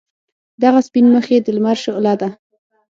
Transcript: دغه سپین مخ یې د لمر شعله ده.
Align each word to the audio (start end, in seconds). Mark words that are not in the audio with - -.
دغه 0.63 0.79
سپین 0.87 1.05
مخ 1.13 1.25
یې 1.33 1.39
د 1.43 1.47
لمر 1.55 1.77
شعله 1.83 2.13
ده. 2.21 2.29